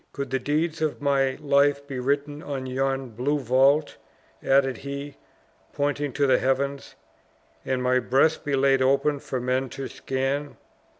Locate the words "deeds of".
0.39-0.99